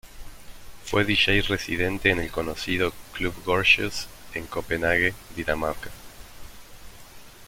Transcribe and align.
Fue 0.83 1.05
Dj 1.05 1.41
residente 1.43 2.09
en 2.09 2.17
el 2.19 2.31
conocido 2.31 2.91
Club 3.13 3.35
Gorgeous 3.45 4.07
en 4.33 4.47
Copenague, 4.47 5.13
Dinamarca. 5.35 5.91